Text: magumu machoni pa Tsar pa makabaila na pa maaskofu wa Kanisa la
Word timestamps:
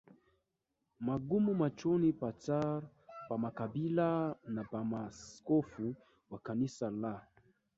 magumu 1.07 1.51
machoni 1.61 2.09
pa 2.19 2.29
Tsar 2.41 2.79
pa 3.27 3.35
makabaila 3.43 4.09
na 4.55 4.63
pa 4.71 4.79
maaskofu 4.91 5.87
wa 6.31 6.39
Kanisa 6.47 6.85
la 7.01 7.13